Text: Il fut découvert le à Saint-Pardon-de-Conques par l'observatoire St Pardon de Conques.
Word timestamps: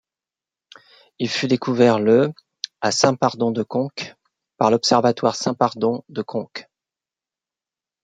Il 1.19 1.29
fut 1.29 1.47
découvert 1.47 1.99
le 1.99 2.33
à 2.81 2.89
Saint-Pardon-de-Conques 2.91 4.15
par 4.57 4.71
l'observatoire 4.71 5.35
St 5.35 5.53
Pardon 5.53 6.03
de 6.09 6.23
Conques. 6.23 6.67